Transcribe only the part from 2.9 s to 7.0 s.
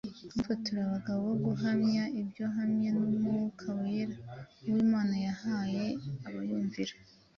n’Umwuka Wera, uwo Imana yahaye abayumvira.”